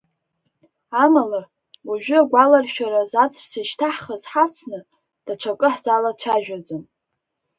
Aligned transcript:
Амала, 1.03 1.41
уажәы 1.87 2.17
агәаларшәараз 2.21 3.11
аҵәца 3.23 3.59
ишьҭаҳхыз 3.63 4.23
ҳавсны, 4.31 4.79
даҽакы 5.25 5.67
ҳзалацәажәаӡом. 5.73 6.83